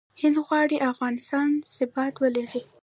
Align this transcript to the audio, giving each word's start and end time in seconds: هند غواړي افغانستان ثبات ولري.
هند 0.21 0.37
غواړي 0.47 0.77
افغانستان 0.91 1.49
ثبات 1.75 2.13
ولري. 2.21 2.61